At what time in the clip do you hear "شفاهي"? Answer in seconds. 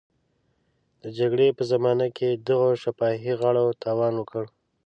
2.83-3.33